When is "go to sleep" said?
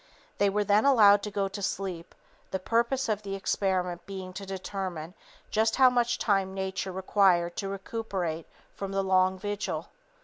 1.29-2.15